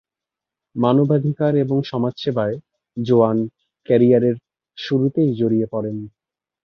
মানবাধিকার 0.75 1.53
এবং 1.55 1.77
সমাজসবায় 1.83 2.55
জোয়ান 2.97 3.37
ক্যারিয়ারের 3.87 4.35
শুরুতেই 4.77 5.29
জড়িয়ে 5.35 5.67
পড়েন। 5.71 5.97